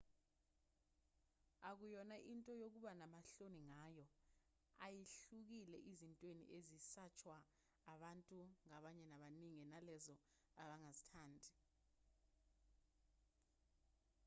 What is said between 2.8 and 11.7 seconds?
namahloni ngayo ayihlukile ezintweni ezisatshwa abantu ngabanye abaningi nalezo abangazithandi